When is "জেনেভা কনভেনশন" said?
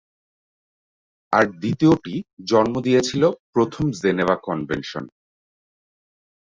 4.01-5.03